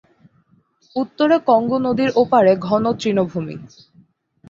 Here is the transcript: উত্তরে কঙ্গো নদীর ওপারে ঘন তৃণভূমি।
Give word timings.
উত্তরে 0.95 1.35
কঙ্গো 1.47 1.77
নদীর 1.85 2.09
ওপারে 2.15 2.51
ঘন 2.67 2.83
তৃণভূমি। 2.99 3.55